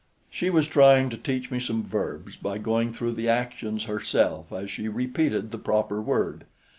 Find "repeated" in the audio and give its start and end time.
4.87-5.51